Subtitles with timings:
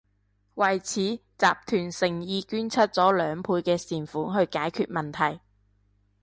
[0.55, 5.41] 為此，集團誠意捐出咗兩倍嘅善款去解決問題